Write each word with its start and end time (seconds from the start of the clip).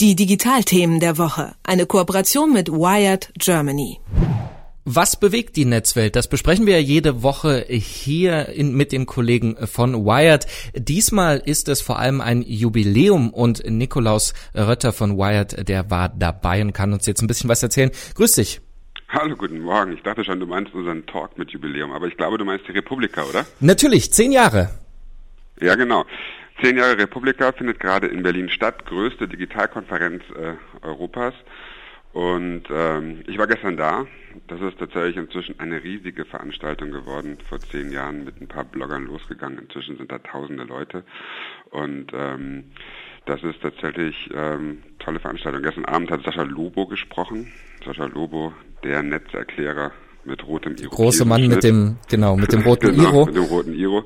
Die 0.00 0.16
Digitalthemen 0.16 0.98
der 0.98 1.18
Woche. 1.18 1.54
Eine 1.62 1.84
Kooperation 1.84 2.52
mit 2.52 2.70
Wired 2.70 3.32
Germany. 3.38 4.00
Was 4.86 5.20
bewegt 5.20 5.56
die 5.56 5.66
Netzwelt? 5.66 6.16
Das 6.16 6.26
besprechen 6.26 6.66
wir 6.66 6.82
jede 6.82 7.22
Woche 7.22 7.66
hier 7.68 8.48
in, 8.48 8.74
mit 8.74 8.92
den 8.92 9.04
Kollegen 9.04 9.56
von 9.66 10.06
Wired. 10.06 10.46
Diesmal 10.74 11.36
ist 11.44 11.68
es 11.68 11.82
vor 11.82 11.98
allem 11.98 12.22
ein 12.22 12.42
Jubiläum 12.42 13.30
und 13.30 13.62
Nikolaus 13.70 14.32
Rötter 14.54 14.94
von 14.94 15.18
Wired, 15.18 15.68
der 15.68 15.90
war 15.90 16.08
dabei 16.08 16.62
und 16.62 16.72
kann 16.72 16.94
uns 16.94 17.06
jetzt 17.06 17.20
ein 17.20 17.26
bisschen 17.26 17.50
was 17.50 17.62
erzählen. 17.62 17.90
Grüß 18.14 18.32
dich. 18.32 18.62
Hallo, 19.10 19.36
guten 19.36 19.60
Morgen. 19.60 19.92
Ich 19.92 20.02
dachte 20.02 20.24
schon, 20.24 20.40
du 20.40 20.46
meinst 20.46 20.72
unseren 20.72 21.04
Talk 21.04 21.36
mit 21.36 21.50
Jubiläum, 21.50 21.92
aber 21.92 22.06
ich 22.06 22.16
glaube, 22.16 22.38
du 22.38 22.44
meinst 22.44 22.66
die 22.66 22.72
Republika, 22.72 23.24
oder? 23.24 23.44
Natürlich, 23.60 24.12
zehn 24.12 24.32
Jahre. 24.32 24.70
Ja, 25.60 25.74
genau. 25.74 26.04
Zehn 26.62 26.76
Jahre 26.76 26.98
Republika 26.98 27.52
findet 27.52 27.80
gerade 27.80 28.06
in 28.06 28.22
Berlin 28.22 28.50
statt, 28.50 28.84
größte 28.84 29.26
Digitalkonferenz 29.26 30.22
äh, 30.36 30.54
Europas. 30.86 31.34
Und 32.12 32.64
ähm, 32.70 33.22
ich 33.26 33.38
war 33.38 33.46
gestern 33.46 33.76
da. 33.76 34.06
Das 34.48 34.60
ist 34.60 34.78
tatsächlich 34.78 35.16
inzwischen 35.16 35.58
eine 35.58 35.82
riesige 35.82 36.24
Veranstaltung 36.24 36.90
geworden. 36.90 37.38
Vor 37.48 37.60
zehn 37.60 37.90
Jahren 37.90 38.24
mit 38.24 38.40
ein 38.40 38.48
paar 38.48 38.64
Bloggern 38.64 39.06
losgegangen. 39.06 39.58
Inzwischen 39.58 39.96
sind 39.96 40.12
da 40.12 40.18
tausende 40.18 40.64
Leute. 40.64 41.04
Und 41.70 42.12
ähm, 42.12 42.64
das 43.26 43.42
ist 43.42 43.62
tatsächlich 43.62 44.28
ähm, 44.34 44.82
tolle 44.98 45.20
Veranstaltung. 45.20 45.62
Gestern 45.62 45.84
Abend 45.84 46.10
hat 46.10 46.24
Sascha 46.24 46.42
Lobo 46.42 46.86
gesprochen. 46.86 47.52
Sascha 47.84 48.06
Lobo, 48.06 48.52
der 48.82 49.02
Netzerklärer 49.02 49.92
mit 50.24 50.46
rotem 50.46 50.76
Iro. 50.76 50.90
Große 50.90 51.24
Mann 51.24 51.46
mit 51.48 51.62
dem, 51.62 51.96
genau, 52.08 52.36
mit 52.36 52.52
dem 52.52 52.62
roten 52.62 52.90
genau, 52.96 53.02
Iro. 53.02 53.26
Mit 53.26 53.36
dem 53.36 53.44
roten 53.44 53.74
Iro. 53.74 54.04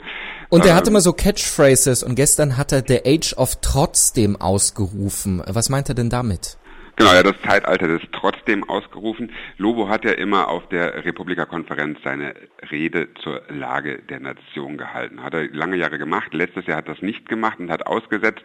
Und 0.55 0.65
er 0.65 0.71
ähm, 0.71 0.77
hat 0.77 0.87
immer 0.87 1.01
so 1.01 1.13
Catchphrases 1.13 2.05
und 2.05 2.15
gestern 2.15 2.57
hat 2.57 2.71
er 2.71 2.85
The 2.87 3.01
Age 3.05 3.35
of 3.37 3.57
Trotzdem 3.61 4.41
ausgerufen. 4.41 5.43
Was 5.47 5.69
meint 5.69 5.89
er 5.89 5.97
denn 5.97 6.11
damit? 6.11 6.59
Genau, 6.97 7.13
ja, 7.13 7.25
das 7.25 7.41
Zeitalter 7.43 7.89
des 7.89 8.03
trotzdem 8.13 8.63
ausgerufen. 8.63 9.33
Lobo 9.59 9.89
hat 9.89 10.05
ja 10.05 10.13
immer 10.13 10.47
auf 10.47 10.69
der 10.69 11.05
Republika-Konferenz 11.05 11.99
seine 12.05 12.35
Rede 12.71 13.09
zur 13.15 13.43
Lage 13.49 14.01
der 14.09 14.21
Nation 14.21 14.79
gehalten. 14.79 15.21
Hat 15.21 15.35
er 15.35 15.49
lange 15.49 15.77
Jahre 15.77 15.99
gemacht. 15.99 16.33
Letztes 16.33 16.67
Jahr 16.67 16.77
hat 16.77 16.89
das 16.89 17.03
nicht 17.03 17.29
gemacht 17.29 17.59
und 17.59 17.69
hat 17.73 17.89
ausgesetzt, 17.89 18.45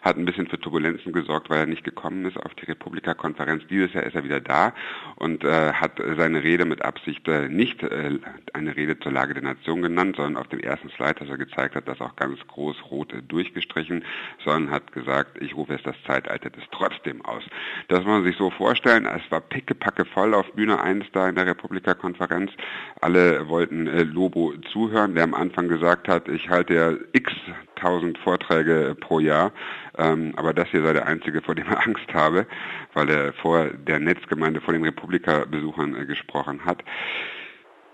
hat 0.00 0.16
ein 0.16 0.24
bisschen 0.24 0.46
für 0.46 0.58
Turbulenzen 0.58 1.12
gesorgt, 1.12 1.50
weil 1.50 1.58
er 1.58 1.66
nicht 1.66 1.84
gekommen 1.84 2.24
ist 2.24 2.38
auf 2.38 2.54
die 2.54 2.64
Republika-Konferenz. 2.64 3.64
Dieses 3.68 3.92
Jahr 3.92 4.04
ist 4.04 4.14
er 4.14 4.24
wieder 4.24 4.40
da 4.40 4.72
und 5.16 5.44
äh, 5.44 5.74
hat 5.74 6.00
seine 6.16 6.42
Rede 6.42 6.64
mit 6.64 6.80
Absicht 6.80 7.28
äh, 7.28 7.50
nicht 7.50 7.82
äh, 7.82 8.18
eine 8.54 8.76
Rede 8.76 8.98
zur 8.98 9.12
Lage 9.12 9.34
der 9.34 9.42
Nation 9.42 9.82
genannt, 9.82 10.16
sondern 10.16 10.38
auf 10.38 10.48
dem 10.48 10.60
ersten 10.60 10.88
Slide, 10.88 11.16
das 11.18 11.28
er 11.28 11.36
gezeigt 11.36 11.74
hat, 11.74 11.86
das 11.86 12.00
auch 12.00 12.16
ganz 12.16 12.38
groß 12.46 12.76
rot 12.90 13.12
durchgestrichen, 13.28 14.06
sondern 14.42 14.70
hat 14.70 14.90
gesagt, 14.92 15.36
ich 15.42 15.54
rufe 15.54 15.74
jetzt 15.74 15.86
das 15.86 15.96
Zeitalter 16.06 16.48
des 16.48 16.64
trotzdem 16.72 17.22
aus. 17.26 17.44
Das 17.90 18.04
muss 18.04 18.06
man 18.06 18.24
sich 18.24 18.36
so 18.36 18.50
vorstellen, 18.50 19.04
es 19.04 19.28
war 19.32 19.40
pickepacke 19.40 20.04
voll 20.04 20.32
auf 20.32 20.46
Bühne 20.52 20.80
1 20.80 21.06
da 21.12 21.28
in 21.28 21.34
der 21.34 21.46
Republika-Konferenz. 21.46 22.52
Alle 23.00 23.48
wollten 23.48 23.88
äh, 23.88 24.04
Lobo 24.04 24.54
zuhören, 24.72 25.16
der 25.16 25.24
am 25.24 25.34
Anfang 25.34 25.66
gesagt 25.66 26.06
hat, 26.06 26.28
ich 26.28 26.48
halte 26.48 26.74
ja 26.74 26.92
x 27.12 27.32
tausend 27.74 28.16
Vorträge 28.18 28.96
pro 29.00 29.18
Jahr, 29.18 29.50
ähm, 29.98 30.34
aber 30.36 30.54
das 30.54 30.68
hier 30.68 30.84
sei 30.84 30.92
der 30.92 31.08
einzige, 31.08 31.42
vor 31.42 31.56
dem 31.56 31.66
er 31.66 31.84
Angst 31.84 32.14
habe, 32.14 32.46
weil 32.94 33.10
er 33.10 33.32
vor 33.32 33.66
der 33.70 33.98
Netzgemeinde, 33.98 34.60
vor 34.60 34.72
den 34.72 34.84
Republika-Besuchern 34.84 35.96
äh, 35.96 36.06
gesprochen 36.06 36.64
hat. 36.64 36.84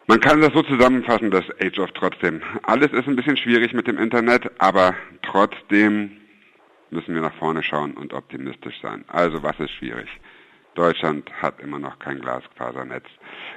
Man 0.08 0.20
kann 0.20 0.42
das 0.42 0.52
so 0.52 0.60
zusammenfassen, 0.62 1.30
das 1.30 1.46
Age 1.58 1.78
of 1.78 1.90
trotzdem. 1.92 2.42
Alles 2.64 2.92
ist 2.92 3.08
ein 3.08 3.16
bisschen 3.16 3.38
schwierig 3.38 3.72
mit 3.72 3.86
dem 3.86 3.96
Internet, 3.96 4.50
aber 4.58 4.94
trotzdem 5.22 6.18
müssen 6.96 7.14
wir 7.14 7.20
nach 7.20 7.34
vorne 7.34 7.62
schauen 7.62 7.92
und 7.92 8.14
optimistisch 8.14 8.80
sein. 8.80 9.04
Also 9.08 9.42
was 9.42 9.60
ist 9.60 9.70
schwierig? 9.70 10.08
Deutschland 10.74 11.30
hat 11.42 11.60
immer 11.60 11.78
noch 11.78 11.98
kein 11.98 12.20
Glasfasernetz. 12.20 13.06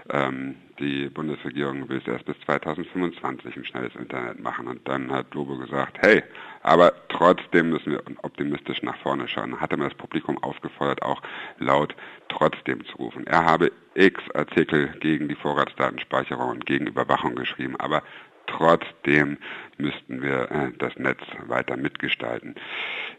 Ähm, 0.09 0.55
die 0.79 1.09
Bundesregierung 1.09 1.89
will 1.89 1.97
es 1.97 2.07
erst 2.07 2.25
bis 2.25 2.39
2025 2.45 3.57
ein 3.57 3.65
schnelles 3.65 3.95
Internet 3.95 4.39
machen. 4.39 4.67
Und 4.67 4.87
dann 4.87 5.11
hat 5.11 5.33
Lobo 5.33 5.57
gesagt, 5.57 5.97
hey, 6.01 6.23
aber 6.63 6.93
trotzdem 7.09 7.69
müssen 7.69 7.91
wir 7.91 8.03
optimistisch 8.23 8.81
nach 8.83 8.97
vorne 8.97 9.27
schauen. 9.27 9.51
Dann 9.51 9.61
hat 9.61 9.71
er 9.71 9.77
das 9.77 9.93
Publikum 9.95 10.37
aufgefordert, 10.41 11.01
auch 11.01 11.21
laut 11.59 11.95
trotzdem 12.29 12.85
zu 12.85 12.97
rufen. 12.97 13.27
Er 13.27 13.45
habe 13.45 13.71
x 13.95 14.21
Artikel 14.33 14.89
gegen 14.99 15.27
die 15.27 15.35
Vorratsdatenspeicherung 15.35 16.49
und 16.49 16.65
gegen 16.65 16.87
Überwachung 16.87 17.35
geschrieben, 17.35 17.75
aber 17.77 18.01
Trotzdem 18.49 19.37
müssten 19.77 20.21
wir 20.21 20.51
äh, 20.51 20.71
das 20.77 20.95
Netz 20.97 21.19
weiter 21.47 21.77
mitgestalten. 21.77 22.55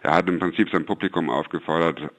Er 0.03 0.15
hat 0.15 0.29
im 0.29 0.39
Prinzip 0.39 0.71
sein 0.71 0.85
Publikum 0.85 1.31
aufgefordert, 1.31 2.11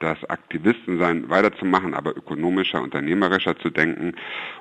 das 0.00 0.22
Aktivistensein 0.24 1.28
weiterzumachen, 1.28 1.94
aber 1.94 2.16
ökonomischer, 2.16 2.82
unternehmerischer 2.82 3.58
zu 3.58 3.70
denken. 3.70 4.14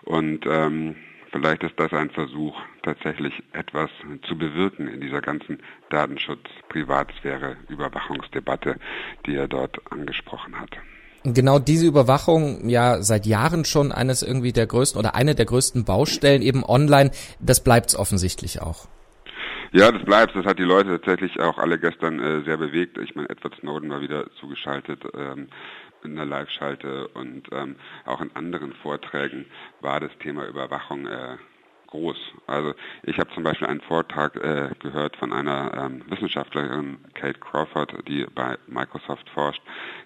Und 0.03 0.45
ähm, 0.45 0.95
vielleicht 1.31 1.63
ist 1.63 1.79
das 1.79 1.93
ein 1.93 2.09
Versuch, 2.09 2.59
tatsächlich 2.83 3.41
etwas 3.53 3.89
zu 4.23 4.37
bewirken 4.37 4.87
in 4.87 5.01
dieser 5.01 5.21
ganzen 5.21 5.59
Datenschutz, 5.89 6.49
Privatsphäre, 6.69 7.57
Überwachungsdebatte, 7.69 8.77
die 9.25 9.35
er 9.35 9.47
dort 9.47 9.79
angesprochen 9.91 10.59
hat 10.59 10.77
genau 11.23 11.59
diese 11.59 11.88
Überwachung 11.88 12.69
ja 12.69 13.01
seit 13.01 13.25
Jahren 13.25 13.66
schon 13.66 13.91
eines 13.91 14.23
irgendwie 14.23 14.51
der 14.51 14.67
größten 14.67 15.00
oder 15.00 15.16
eine 15.16 15.35
der 15.35 15.45
größten 15.45 15.85
Baustellen 15.85 16.41
eben 16.41 16.63
online, 16.63 17.11
das 17.39 17.63
bleibt 17.63 17.95
offensichtlich 17.95 18.61
auch. 18.61 18.88
Ja, 19.72 19.91
das 19.91 20.06
bleibt. 20.06 20.35
Das 20.35 20.45
hat 20.45 20.59
die 20.59 20.63
Leute 20.63 21.01
tatsächlich 21.01 21.39
auch 21.39 21.57
alle 21.57 21.79
gestern 21.79 22.19
äh, 22.19 22.44
sehr 22.44 22.57
bewegt. 22.57 22.97
Ich 23.00 23.16
meine, 23.16 23.29
Edward 23.29 23.56
Snowden 23.59 23.89
war 23.89 24.01
wieder 24.01 24.29
zugeschaltet 24.39 25.01
ähm, 25.17 25.47
in 26.03 26.16
der 26.16 26.25
Live-Schalte 26.25 27.07
und 27.07 27.47
ähm, 27.51 27.75
auch 28.06 28.22
in 28.22 28.35
anderen 28.35 28.73
Vorträgen 28.83 29.45
war 29.81 30.00
das 30.00 30.12
Thema 30.19 30.45
Überwachung 30.45 31.07
äh, 31.07 31.38
groß. 31.93 32.17
Also 32.47 32.73
ich 33.03 33.17
habe 33.19 33.31
zum 33.33 33.43
Beispiel 33.43 33.67
einen 33.67 33.81
Vortrag 33.81 34.35
äh, 34.35 34.71
gehört 34.79 35.15
von 35.17 35.31
einer 35.31 35.71
ähm, 35.77 36.03
Wissenschaftlerin, 36.07 36.97
Kate 37.13 37.39
Crawford, 37.39 37.93
die 38.07 38.25
bei 38.33 38.57
Microsoft 38.67 39.29
forscht, 39.29 39.61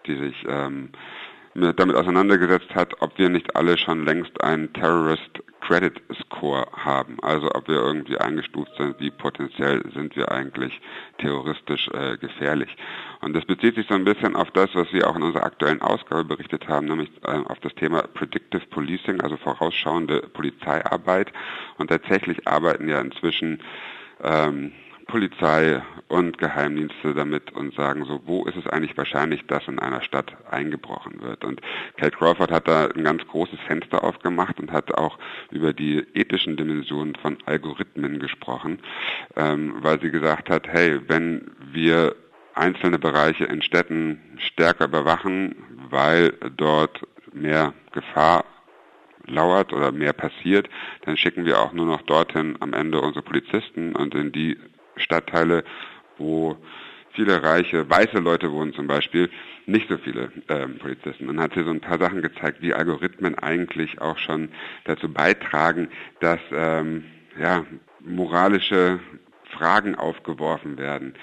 die 0.06 0.16
sich 0.16 0.36
ähm, 0.48 0.90
damit 1.58 1.96
auseinandergesetzt 1.96 2.74
hat, 2.76 3.02
ob 3.02 3.18
wir 3.18 3.30
nicht 3.30 3.56
alle 3.56 3.78
schon 3.78 4.06
längst 4.06 4.42
einen 4.42 4.72
Terrorist 4.74 5.42
Credit 5.62 6.00
Score 6.22 6.66
haben. 6.72 7.18
Also 7.22 7.50
ob 7.54 7.68
wir 7.68 7.76
irgendwie 7.76 8.18
eingestuft 8.18 8.72
sind, 8.78 9.00
wie 9.00 9.12
potenziell 9.12 9.84
sind 9.94 10.16
wir 10.16 10.32
eigentlich 10.32 10.80
terroristisch 11.18 11.90
äh, 11.90 12.18
gefährlich. 12.18 12.70
Und 13.22 13.34
das 13.34 13.44
bezieht 13.46 13.76
sich 13.76 13.88
so 13.88 13.96
ein 13.96 14.06
bisschen 14.06 14.36
auf 14.36 14.52
das, 14.52 14.70
was 14.76 14.92
wir 14.94 15.10
auch 15.10 15.16
in 15.16 15.24
unserer 15.24 15.44
aktuellen 15.44 15.82
Ausgabe 15.82 16.24
berichtet 16.24 16.68
haben, 16.68 16.88
nämlich 16.88 17.10
äh, 17.24 17.32
auf 17.48 17.60
das 17.60 17.74
Thema 17.76 18.04
Predictive 18.04 18.66
Policing, 18.68 19.20
also 19.22 19.36
vorausschauende 19.36 20.22
Polizeiarbeit. 20.34 21.34
Und 21.78 21.90
tatsächlich 21.90 22.48
arbeiten 22.48 22.88
ja 22.88 23.02
inzwischen 23.02 23.60
ähm, 24.24 24.72
Polizei 25.08 25.82
und 26.08 26.38
Geheimdienste 26.38 27.14
damit 27.14 27.52
und 27.52 27.74
sagen 27.76 28.06
so, 28.06 28.22
wo 28.26 28.46
ist 28.46 28.56
es 28.56 28.68
eigentlich 28.68 28.98
wahrscheinlich, 28.98 29.46
dass 29.48 29.68
in 29.68 29.80
einer 29.80 30.02
Stadt 30.02 30.36
eingebrochen 30.50 31.22
wird. 31.22 31.44
Und 31.44 31.62
Kate 31.98 32.16
Crawford 32.16 32.52
hat 32.52 32.68
da 32.68 32.88
ein 32.88 33.04
ganz 33.04 33.26
großes 33.28 33.60
Fenster 33.68 34.04
aufgemacht 34.04 34.60
und 34.60 34.72
hat 34.72 34.94
auch 34.98 35.18
über 35.52 35.74
die 35.74 36.06
ethischen 36.14 36.56
Dimensionen 36.56 37.16
von 37.16 37.38
Algorithmen 37.46 38.20
gesprochen, 38.20 38.80
ähm, 39.36 39.76
weil 39.80 40.00
sie 40.02 40.12
gesagt 40.12 40.50
hat, 40.50 40.68
hey, 40.68 41.00
wenn 41.08 41.52
wir 41.72 42.16
einzelne 42.54 43.00
Bereiche 43.00 43.46
in 43.46 43.62
Städten 43.62 44.20
stärker 44.38 44.86
überwachen, 44.86 45.56
weil 45.90 46.34
dort 46.56 47.02
mehr 47.34 47.74
Gefahr 47.92 48.46
lauert 49.26 49.74
oder 49.74 49.92
mehr 49.92 50.14
passiert, 50.14 50.70
dann 51.02 51.18
schicken 51.18 51.46
wir 51.46 51.60
auch 51.60 51.74
nur 51.74 51.86
noch 51.86 52.02
dorthin 52.04 52.56
am 52.62 52.74
Ende 52.74 53.02
unsere 53.02 53.24
Polizisten 53.24 53.96
und 53.96 54.16
in 54.16 54.32
die 54.32 54.58
Stadtteile, 54.98 55.64
wo 56.18 56.58
viele 57.14 57.42
reiche, 57.42 57.90
weiße 57.90 58.20
Leute 58.20 58.52
wohnen 58.52 58.74
zum 58.74 58.88
Beispiel, 58.88 59.30
nicht 59.66 59.90
so 59.90 59.98
viele 59.98 60.32
ähm, 60.50 60.78
Polizisten. 60.78 61.28
Und 61.30 61.40
hat 61.40 61.54
hier 61.54 61.66
so 61.66 61.72
ein 61.72 61.82
paar 61.82 62.00
Sachen 62.00 62.22
gezeigt, 62.22 62.62
wie 62.62 62.74
Algorithmen 62.74 63.36
eigentlich 63.36 64.00
auch 64.00 64.18
schon 64.18 64.50
dazu 64.86 65.12
beitragen, 65.12 65.90
dass 66.20 66.40
ähm, 66.52 67.06
ja, 67.40 67.66
moralische 68.00 69.00
Fragen 69.52 69.96
aufgeworfen 69.96 70.78
werden 70.78 71.14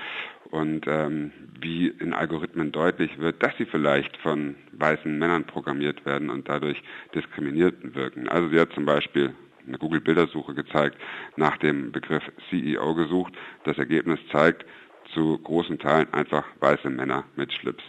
und 0.51 0.87
ähm, 0.87 1.33
wie 1.61 1.89
in 1.89 2.13
Algorithmen 2.13 2.71
deutlich 2.71 3.19
wird, 3.19 3.43
dass 3.43 3.57
sie 3.57 3.65
vielleicht 3.65 4.17
von 4.19 4.57
weißen 4.73 5.19
Männern 5.19 5.45
programmiert 5.45 6.05
werden 6.05 6.31
und 6.31 6.49
dadurch 6.49 6.83
diskriminierend 7.15 7.95
wirken. 7.95 8.29
Also 8.29 8.49
sie 8.49 8.61
hat 8.61 8.73
zum 8.73 8.85
Beispiel 8.85 9.35
eine 9.67 9.79
Google-Bildersuche 9.79 10.55
gezeigt, 10.55 10.99
nach 11.37 11.57
dem 11.59 11.93
Begriff 11.93 12.23
CEO 12.51 12.95
gesucht. 12.95 13.35
Das 13.65 13.79
Ergebnis 13.79 14.19
zeigt 14.31 14.65
zu 15.13 15.39
großen 15.39 15.79
Teilen 15.79 16.13
einfach 16.13 16.45
weiße 16.61 16.91
Männer 16.91 17.25
mit 17.37 17.53
Schlips. 17.53 17.85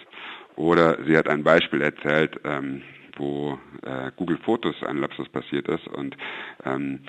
Oder 0.56 1.04
sie 1.06 1.18
hat 1.18 1.28
ein 1.28 1.44
Beispiel 1.44 1.82
erzählt, 1.82 2.40
ähm, 2.44 2.82
wo 3.18 3.58
äh, 3.84 4.12
Google 4.16 4.38
Fotos 4.38 4.76
ein 4.84 4.98
Lapsus 4.98 5.30
passiert 5.30 5.68
ist 5.68 5.88
und 5.88 6.16
ähm, 6.66 7.00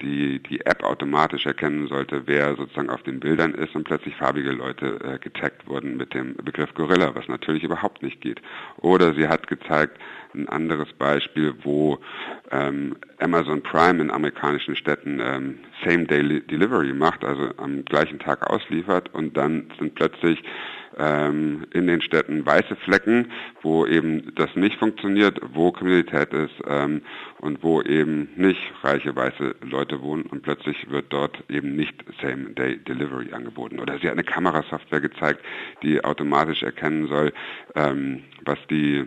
die 0.00 0.42
die 0.42 0.60
App 0.64 0.82
automatisch 0.82 1.46
erkennen 1.46 1.86
sollte, 1.88 2.22
wer 2.26 2.56
sozusagen 2.56 2.90
auf 2.90 3.02
den 3.02 3.20
Bildern 3.20 3.54
ist 3.54 3.74
und 3.74 3.84
plötzlich 3.84 4.16
farbige 4.16 4.52
Leute 4.52 4.98
äh, 5.04 5.18
getaggt 5.18 5.66
wurden 5.66 5.96
mit 5.96 6.14
dem 6.14 6.36
Begriff 6.36 6.72
Gorilla, 6.74 7.14
was 7.14 7.28
natürlich 7.28 7.62
überhaupt 7.64 8.02
nicht 8.02 8.20
geht. 8.20 8.40
Oder 8.78 9.14
sie 9.14 9.28
hat 9.28 9.46
gezeigt, 9.46 9.98
ein 10.34 10.48
anderes 10.48 10.92
Beispiel, 10.94 11.54
wo 11.62 11.98
ähm, 12.50 12.96
Amazon 13.20 13.62
Prime 13.62 14.00
in 14.00 14.10
amerikanischen 14.10 14.76
Städten 14.76 15.20
ähm, 15.20 15.58
Same-Day 15.84 16.40
Delivery 16.42 16.92
macht, 16.92 17.24
also 17.24 17.50
am 17.56 17.84
gleichen 17.84 18.18
Tag 18.18 18.48
ausliefert 18.50 19.12
und 19.14 19.36
dann 19.36 19.70
sind 19.78 19.94
plötzlich 19.94 20.42
ähm, 20.98 21.66
in 21.72 21.86
den 21.86 22.02
Städten 22.02 22.44
weiße 22.44 22.76
Flecken, 22.76 23.30
wo 23.62 23.86
eben 23.86 24.34
das 24.34 24.54
nicht 24.56 24.78
funktioniert, 24.78 25.40
wo 25.52 25.72
Kriminalität 25.72 26.32
ist 26.32 26.54
ähm, 26.66 27.02
und 27.38 27.62
wo 27.62 27.80
eben 27.82 28.28
nicht 28.36 28.60
reiche 28.82 29.14
weiße 29.14 29.56
Leute 29.62 30.02
wohnen 30.02 30.24
und 30.24 30.42
plötzlich 30.42 30.90
wird 30.90 31.06
dort 31.12 31.42
eben 31.48 31.76
nicht 31.76 31.94
Same-Day-Delivery 32.20 33.32
angeboten. 33.32 33.78
Oder 33.78 33.98
sie 33.98 34.06
hat 34.06 34.14
eine 34.14 34.24
Kamerasoftware 34.24 35.00
gezeigt, 35.00 35.40
die 35.82 36.02
automatisch 36.04 36.62
erkennen 36.62 37.08
soll, 37.08 37.32
ähm, 37.74 38.22
was 38.44 38.58
die 38.68 39.06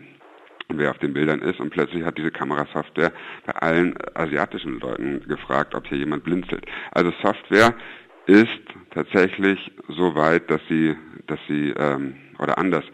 wer 0.78 0.92
auf 0.92 0.98
den 1.00 1.14
Bildern 1.14 1.42
ist 1.42 1.60
und 1.60 1.70
plötzlich 1.70 2.04
hat 2.04 2.18
diese 2.18 2.32
Kamerasoftware 2.32 3.12
bei 3.46 3.54
allen 3.54 3.96
asiatischen 4.16 4.80
Leuten 4.80 5.28
gefragt, 5.28 5.76
ob 5.76 5.88
hier 5.88 5.98
jemand 5.98 6.24
blinzelt. 6.24 6.66
Also 6.92 7.12
Software 7.22 7.74
ist 8.26 8.48
tatsächlich 8.92 9.72
so 9.90 10.16
weit, 10.16 10.50
dass 10.50 10.62
sie, 10.70 10.96
dass 11.28 11.40
sie 11.48 11.74
ähm, 11.78 12.16
oder 12.40 12.58
anders. 12.58 12.86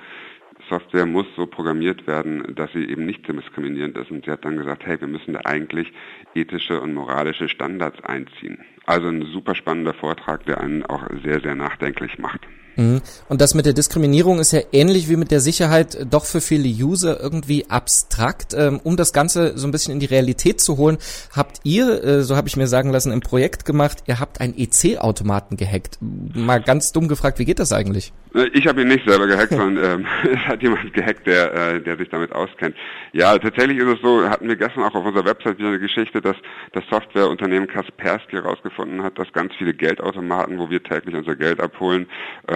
Software 0.69 1.05
muss 1.05 1.25
so 1.35 1.47
programmiert 1.47 2.05
werden, 2.05 2.55
dass 2.55 2.71
sie 2.73 2.85
eben 2.85 3.05
nicht 3.05 3.27
diskriminierend 3.27 3.97
ist. 3.97 4.11
Und 4.11 4.25
sie 4.25 4.31
hat 4.31 4.45
dann 4.45 4.57
gesagt, 4.57 4.85
hey, 4.85 4.99
wir 5.01 5.07
müssen 5.07 5.33
da 5.33 5.41
eigentlich 5.45 5.91
ethische 6.35 6.79
und 6.79 6.93
moralische 6.93 7.49
Standards 7.49 8.03
einziehen. 8.03 8.63
Also 8.85 9.07
ein 9.07 9.23
super 9.25 9.55
spannender 9.55 9.93
Vortrag, 9.93 10.45
der 10.45 10.61
einen 10.61 10.85
auch 10.85 11.07
sehr, 11.23 11.41
sehr 11.41 11.55
nachdenklich 11.55 12.19
macht. 12.19 12.41
Mhm. 12.75 13.01
Und 13.27 13.41
das 13.41 13.55
mit 13.55 13.65
der 13.65 13.73
Diskriminierung 13.73 14.39
ist 14.39 14.51
ja 14.51 14.61
ähnlich 14.71 15.09
wie 15.09 15.15
mit 15.15 15.31
der 15.31 15.39
Sicherheit 15.39 16.05
doch 16.09 16.25
für 16.25 16.41
viele 16.41 16.67
User 16.67 17.19
irgendwie 17.19 17.69
abstrakt. 17.69 18.53
Ähm, 18.53 18.79
um 18.83 18.97
das 18.97 19.13
Ganze 19.13 19.57
so 19.57 19.67
ein 19.67 19.71
bisschen 19.71 19.93
in 19.93 19.99
die 19.99 20.05
Realität 20.05 20.61
zu 20.61 20.77
holen, 20.77 20.97
habt 21.35 21.59
ihr, 21.63 22.03
äh, 22.03 22.21
so 22.23 22.35
habe 22.35 22.47
ich 22.47 22.57
mir 22.57 22.67
sagen 22.67 22.91
lassen, 22.91 23.11
ein 23.11 23.21
Projekt 23.21 23.65
gemacht, 23.65 24.03
ihr 24.07 24.19
habt 24.19 24.41
einen 24.41 24.53
EC-Automaten 24.57 25.57
gehackt. 25.57 25.97
Mal 26.01 26.61
ganz 26.61 26.91
dumm 26.91 27.07
gefragt, 27.07 27.39
wie 27.39 27.45
geht 27.45 27.59
das 27.59 27.73
eigentlich? 27.73 28.13
Äh, 28.33 28.49
ich 28.53 28.67
habe 28.67 28.81
ihn 28.81 28.87
nicht 28.87 29.07
selber 29.07 29.27
gehackt, 29.27 29.51
sondern 29.55 30.01
ähm, 30.01 30.07
es 30.31 30.39
hat 30.47 30.61
jemand 30.61 30.93
gehackt, 30.93 31.27
der, 31.27 31.53
äh, 31.53 31.81
der 31.81 31.97
sich 31.97 32.09
damit 32.09 32.31
auskennt. 32.31 32.75
Ja, 33.11 33.37
tatsächlich 33.37 33.77
ist 33.77 33.87
es 33.87 34.01
so, 34.01 34.27
hatten 34.29 34.47
wir 34.47 34.55
gestern 34.55 34.83
auch 34.83 34.95
auf 34.95 35.05
unserer 35.05 35.25
Website 35.25 35.57
wieder 35.57 35.69
eine 35.69 35.79
Geschichte, 35.79 36.21
dass 36.21 36.35
das 36.73 36.83
Softwareunternehmen 36.89 37.67
Kaspersky 37.67 38.37
herausgefunden 38.37 39.03
hat, 39.03 39.17
dass 39.17 39.31
ganz 39.33 39.53
viele 39.57 39.73
Geldautomaten, 39.73 40.59
wo 40.59 40.69
wir 40.69 40.81
täglich 40.83 41.15
unser 41.15 41.35
Geld 41.35 41.59
abholen, 41.59 42.07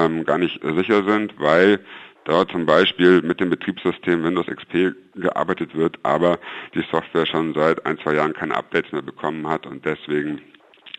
ähm, 0.06 0.26
gar 0.26 0.38
nicht 0.38 0.60
sicher 0.64 1.04
sind, 1.04 1.34
weil 1.40 1.80
dort 2.26 2.52
zum 2.52 2.66
Beispiel 2.66 3.22
mit 3.22 3.40
dem 3.40 3.50
Betriebssystem 3.50 4.24
Windows 4.24 4.48
XP 4.48 4.96
gearbeitet 5.16 5.76
wird, 5.76 5.98
aber 6.04 6.40
die 6.74 6.84
Software 6.92 7.26
schon 7.26 7.54
seit 7.54 7.86
ein, 7.86 7.98
zwei 8.00 8.16
Jahren 8.16 8.34
keine 8.34 8.56
Updates 8.56 8.92
mehr 8.92 9.02
bekommen 9.02 9.48
hat 9.48 9.66
und 9.66 9.86
deswegen 9.86 10.42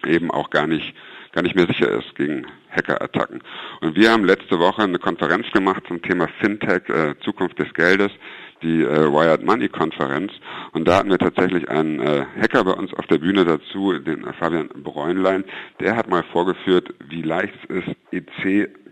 eben 0.06 0.31
auch 0.31 0.51
gar 0.51 0.67
nicht 0.67 0.95
gar 1.33 1.43
nicht 1.43 1.56
mehr 1.56 1.67
sicher 1.67 1.91
ist 1.91 2.15
gegen 2.15 2.47
Hackerattacken. 2.71 3.43
Und 3.81 3.97
wir 3.97 4.12
haben 4.12 4.25
letzte 4.25 4.59
Woche 4.61 4.83
eine 4.83 5.01
Konferenz 5.01 5.51
gemacht 5.53 5.83
zum 5.89 6.01
Thema 6.01 6.29
Fintech, 6.41 6.89
äh, 6.89 7.19
Zukunft 7.25 7.59
des 7.59 7.75
Geldes, 7.75 8.12
die 8.62 8.83
äh, 8.83 9.12
Wired 9.12 9.45
Money 9.45 9.69
Konferenz. 9.69 10.33
Und 10.73 10.87
da 10.87 10.99
hatten 10.99 11.11
wir 11.11 11.19
tatsächlich 11.19 11.69
einen 11.69 12.01
äh, 12.01 12.25
Hacker 12.41 12.62
bei 12.62 12.73
uns 12.73 12.95
auf 12.95 13.06
der 13.09 13.19
Bühne 13.19 13.45
dazu, 13.45 13.99
den 13.99 14.25
Fabian 14.39 14.69
Bräunlein. 14.69 15.45
Der 15.81 15.97
hat 15.97 16.09
mal 16.09 16.23
vorgeführt, 16.33 16.95
wie 17.09 17.23
leicht 17.23 17.55
es 17.69 17.85
ist, 17.85 17.97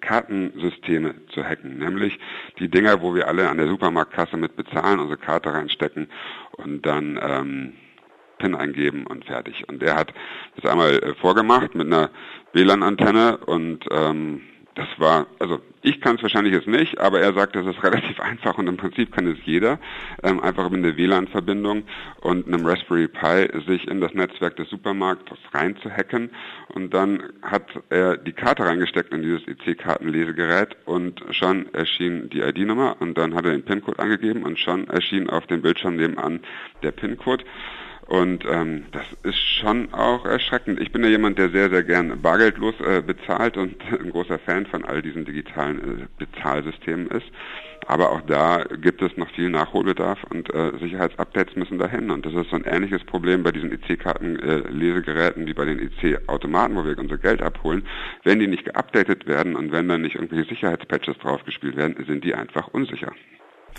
EC-Kartensysteme 0.02 1.14
zu 1.28 1.44
hacken. 1.44 1.78
Nämlich 1.78 2.18
die 2.58 2.68
Dinger, 2.68 3.00
wo 3.00 3.14
wir 3.14 3.28
alle 3.28 3.48
an 3.48 3.58
der 3.58 3.68
Supermarktkasse 3.68 4.36
mit 4.36 4.56
bezahlen, 4.56 5.00
unsere 5.00 5.18
Karte 5.18 5.52
reinstecken 5.52 6.08
und 6.52 6.84
dann 6.84 7.18
ähm, 7.22 7.72
PIN 8.38 8.54
eingeben 8.54 9.06
und 9.06 9.24
fertig. 9.24 9.68
Und 9.68 9.80
der 9.80 9.96
hat 9.96 10.12
das 10.56 10.70
einmal 10.70 10.98
äh, 10.98 11.14
vorgemacht 11.14 11.74
mit 11.74 11.86
einer 11.86 12.10
WLAN-Antenne 12.52 13.38
und 13.38 13.84
ähm, 13.90 14.42
das 14.74 14.88
war, 14.98 15.26
also 15.38 15.60
ich 15.82 16.00
kann 16.00 16.16
es 16.16 16.22
wahrscheinlich 16.22 16.54
jetzt 16.54 16.66
nicht, 16.66 16.98
aber 16.98 17.20
er 17.20 17.34
sagt, 17.34 17.56
das 17.56 17.66
ist 17.66 17.82
relativ 17.82 18.20
einfach 18.20 18.56
und 18.58 18.68
im 18.68 18.76
Prinzip 18.76 19.12
kann 19.12 19.26
es 19.26 19.38
jeder, 19.44 19.78
ähm, 20.22 20.40
einfach 20.40 20.70
mit 20.70 20.84
einer 20.84 20.96
WLAN-Verbindung 20.96 21.84
und 22.20 22.46
einem 22.46 22.64
Raspberry 22.64 23.08
Pi 23.08 23.48
sich 23.66 23.88
in 23.88 24.00
das 24.00 24.14
Netzwerk 24.14 24.56
des 24.56 24.70
Supermarktes 24.70 25.38
reinzuhacken. 25.52 26.30
Und 26.68 26.94
dann 26.94 27.22
hat 27.42 27.66
er 27.90 28.16
die 28.16 28.32
Karte 28.32 28.64
reingesteckt 28.64 29.12
in 29.12 29.22
dieses 29.22 29.46
EC-Kartenlesegerät 29.46 30.76
und 30.86 31.22
schon 31.30 31.72
erschien 31.74 32.30
die 32.30 32.40
ID-Nummer 32.40 32.96
und 33.00 33.18
dann 33.18 33.34
hat 33.34 33.44
er 33.44 33.52
den 33.52 33.64
PIN-Code 33.64 33.98
angegeben 33.98 34.44
und 34.44 34.58
schon 34.58 34.88
erschien 34.88 35.28
auf 35.28 35.46
dem 35.46 35.62
Bildschirm 35.62 35.96
nebenan 35.96 36.40
der 36.82 36.92
PIN-Code 36.92 37.44
und 38.12 38.44
ähm, 38.44 38.84
das 38.92 39.06
ist 39.22 39.38
schon 39.38 39.94
auch 39.94 40.26
erschreckend. 40.26 40.78
Ich 40.80 40.92
bin 40.92 41.02
ja 41.02 41.08
jemand, 41.08 41.38
der 41.38 41.48
sehr, 41.48 41.70
sehr 41.70 41.82
gern 41.82 42.20
bargeldlos 42.20 42.74
äh, 42.80 43.00
bezahlt 43.00 43.56
und 43.56 43.74
ein 43.90 44.10
großer 44.10 44.38
Fan 44.38 44.66
von 44.66 44.84
all 44.84 45.00
diesen 45.00 45.24
digitalen 45.24 45.78
äh, 46.02 46.06
Bezahlsystemen 46.18 47.06
ist. 47.06 47.24
Aber 47.86 48.12
auch 48.12 48.20
da 48.26 48.64
gibt 48.82 49.00
es 49.00 49.16
noch 49.16 49.30
viel 49.30 49.48
Nachholbedarf 49.48 50.24
und 50.24 50.54
äh, 50.54 50.72
Sicherheitsupdates 50.78 51.56
müssen 51.56 51.78
dahin. 51.78 52.10
Und 52.10 52.26
das 52.26 52.34
ist 52.34 52.50
so 52.50 52.56
ein 52.56 52.64
ähnliches 52.64 53.02
Problem 53.04 53.44
bei 53.44 53.50
diesen 53.50 53.72
EC-Karten-Lesegeräten 53.72 55.44
äh, 55.44 55.46
wie 55.46 55.54
bei 55.54 55.64
den 55.64 55.78
EC-Automaten, 55.78 56.76
wo 56.76 56.84
wir 56.84 56.98
unser 56.98 57.16
Geld 57.16 57.40
abholen. 57.40 57.86
Wenn 58.24 58.40
die 58.40 58.46
nicht 58.46 58.66
geupdatet 58.66 59.26
werden 59.26 59.56
und 59.56 59.72
wenn 59.72 59.88
dann 59.88 60.02
nicht 60.02 60.16
irgendwelche 60.16 60.50
Sicherheitspatches 60.50 61.16
draufgespielt 61.16 61.76
werden, 61.78 61.96
sind 62.06 62.24
die 62.24 62.34
einfach 62.34 62.68
unsicher. 62.68 63.12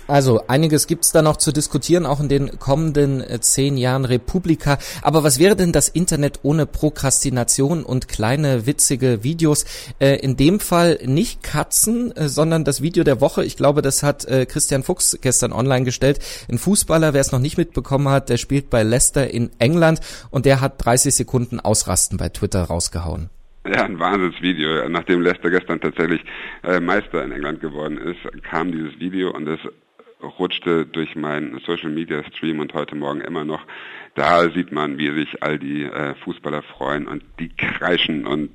Also 0.06 0.42
einiges 0.48 0.86
gibt's 0.86 1.12
da 1.12 1.22
noch 1.22 1.38
zu 1.38 1.50
diskutieren, 1.50 2.04
auch 2.04 2.20
in 2.20 2.28
den 2.28 2.58
kommenden 2.58 3.22
äh, 3.22 3.40
zehn 3.40 3.78
Jahren 3.78 4.04
Republika. 4.04 4.78
Aber 5.00 5.24
was 5.24 5.38
wäre 5.38 5.56
denn 5.56 5.72
das 5.72 5.88
Internet 5.88 6.40
ohne 6.42 6.66
Prokrastination 6.66 7.84
und 7.84 8.06
kleine 8.08 8.66
witzige 8.66 9.24
Videos? 9.24 9.64
Äh, 10.00 10.16
in 10.16 10.36
dem 10.36 10.60
Fall 10.60 10.98
nicht 11.06 11.42
Katzen, 11.42 12.14
äh, 12.16 12.28
sondern 12.28 12.64
das 12.64 12.82
Video 12.82 13.02
der 13.02 13.22
Woche. 13.22 13.44
Ich 13.44 13.56
glaube, 13.56 13.80
das 13.80 14.02
hat 14.02 14.26
äh, 14.26 14.44
Christian 14.44 14.82
Fuchs 14.82 15.18
gestern 15.22 15.52
online 15.52 15.84
gestellt. 15.84 16.18
Ein 16.50 16.58
Fußballer, 16.58 17.14
wer 17.14 17.22
es 17.22 17.32
noch 17.32 17.40
nicht 17.40 17.56
mitbekommen 17.56 18.08
hat, 18.08 18.28
der 18.28 18.36
spielt 18.36 18.68
bei 18.68 18.82
Leicester 18.82 19.30
in 19.30 19.50
England 19.58 20.00
und 20.30 20.44
der 20.44 20.60
hat 20.60 20.84
30 20.84 21.14
Sekunden 21.14 21.60
Ausrasten 21.60 22.18
bei 22.18 22.28
Twitter 22.28 22.64
rausgehauen. 22.64 23.30
Ja, 23.66 23.84
ein 23.84 23.98
Wahnsinnsvideo. 23.98 24.86
Nachdem 24.90 25.22
Leicester 25.22 25.48
gestern 25.48 25.80
tatsächlich 25.80 26.22
äh, 26.62 26.80
Meister 26.80 27.24
in 27.24 27.32
England 27.32 27.60
geworden 27.60 27.96
ist, 27.96 28.18
kam 28.42 28.70
dieses 28.70 28.98
Video 29.00 29.30
und 29.30 29.48
es 29.48 29.60
rutschte 30.38 30.86
durch 30.86 31.14
meinen 31.16 31.58
Social 31.60 31.90
Media 31.90 32.22
Stream 32.24 32.60
und 32.60 32.74
heute 32.74 32.96
Morgen 32.96 33.20
immer 33.20 33.44
noch. 33.44 33.64
Da 34.14 34.50
sieht 34.50 34.72
man, 34.72 34.98
wie 34.98 35.10
sich 35.12 35.42
all 35.42 35.58
die 35.58 35.84
äh, 35.84 36.14
Fußballer 36.16 36.62
freuen 36.62 37.06
und 37.06 37.22
die 37.38 37.48
kreischen 37.48 38.26
und 38.26 38.50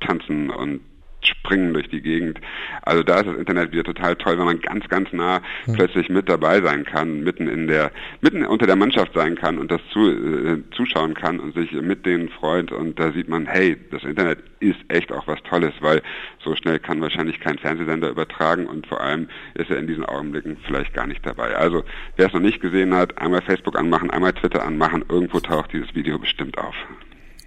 tanzen 0.00 0.50
und 0.50 0.80
springen 1.26 1.72
durch 1.72 1.88
die 1.88 2.00
Gegend. 2.00 2.40
Also 2.82 3.02
da 3.02 3.20
ist 3.20 3.26
das 3.26 3.36
Internet 3.36 3.72
wieder 3.72 3.84
total 3.84 4.16
toll, 4.16 4.38
wenn 4.38 4.44
man 4.44 4.60
ganz, 4.60 4.88
ganz 4.88 5.12
nah 5.12 5.40
mhm. 5.66 5.72
plötzlich 5.74 6.08
mit 6.08 6.28
dabei 6.28 6.60
sein 6.60 6.84
kann, 6.84 7.22
mitten 7.22 7.48
in 7.48 7.68
der, 7.68 7.90
mitten 8.20 8.44
unter 8.44 8.66
der 8.66 8.76
Mannschaft 8.76 9.12
sein 9.14 9.34
kann 9.36 9.58
und 9.58 9.70
das 9.70 9.80
zu, 9.92 10.10
äh, 10.10 10.62
zuschauen 10.74 11.14
kann 11.14 11.40
und 11.40 11.54
sich 11.54 11.72
mit 11.72 12.06
denen 12.06 12.28
freut 12.28 12.72
und 12.72 12.98
da 12.98 13.12
sieht 13.12 13.28
man, 13.28 13.46
hey, 13.46 13.76
das 13.90 14.04
Internet 14.04 14.38
ist 14.60 14.78
echt 14.88 15.12
auch 15.12 15.26
was 15.26 15.42
Tolles, 15.42 15.74
weil 15.80 16.02
so 16.42 16.54
schnell 16.56 16.78
kann 16.78 17.00
wahrscheinlich 17.00 17.40
kein 17.40 17.58
Fernsehsender 17.58 18.08
übertragen 18.08 18.66
und 18.66 18.86
vor 18.86 19.00
allem 19.00 19.28
ist 19.54 19.70
er 19.70 19.78
in 19.78 19.86
diesen 19.86 20.04
Augenblicken 20.04 20.56
vielleicht 20.66 20.94
gar 20.94 21.06
nicht 21.06 21.24
dabei. 21.24 21.54
Also 21.56 21.84
wer 22.16 22.26
es 22.26 22.32
noch 22.32 22.40
nicht 22.40 22.60
gesehen 22.60 22.94
hat, 22.94 23.18
einmal 23.18 23.42
Facebook 23.42 23.78
anmachen, 23.78 24.10
einmal 24.10 24.32
Twitter 24.32 24.64
anmachen, 24.64 25.04
irgendwo 25.08 25.40
taucht 25.40 25.72
dieses 25.72 25.94
Video 25.94 26.18
bestimmt 26.18 26.58
auf. 26.58 26.74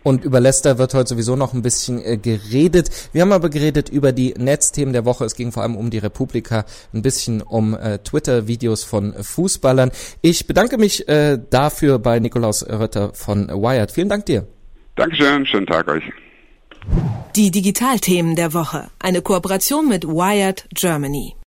Und 0.07 0.23
über 0.23 0.39
Leicester 0.39 0.77
wird 0.77 0.93
heute 0.93 1.09
sowieso 1.09 1.35
noch 1.35 1.53
ein 1.53 1.61
bisschen 1.61 2.01
äh, 2.01 2.15
geredet. 2.15 2.89
Wir 3.11 3.23
haben 3.23 3.33
aber 3.33 3.49
geredet 3.49 3.89
über 3.89 4.13
die 4.13 4.33
Netzthemen 4.37 4.93
der 4.93 5.03
Woche. 5.03 5.25
Es 5.25 5.35
ging 5.35 5.51
vor 5.51 5.63
allem 5.63 5.75
um 5.75 5.89
die 5.89 5.97
Republika, 5.97 6.63
ein 6.93 7.01
bisschen 7.01 7.41
um 7.41 7.75
äh, 7.75 7.97
Twitter-Videos 7.97 8.85
von 8.85 9.13
Fußballern. 9.21 9.91
Ich 10.21 10.47
bedanke 10.47 10.77
mich 10.77 11.09
äh, 11.09 11.37
dafür 11.49 11.99
bei 11.99 12.19
Nikolaus 12.19 12.65
Rötter 12.65 13.11
von 13.15 13.49
Wired. 13.49 13.91
Vielen 13.91 14.07
Dank 14.07 14.25
dir. 14.27 14.47
Dankeschön, 14.95 15.45
schönen 15.45 15.67
Tag 15.67 15.89
euch. 15.89 16.03
Die 17.35 17.51
Digitalthemen 17.51 18.37
der 18.37 18.53
Woche. 18.53 18.87
Eine 18.99 19.21
Kooperation 19.21 19.89
mit 19.89 20.07
Wired 20.07 20.69
Germany. 20.73 21.35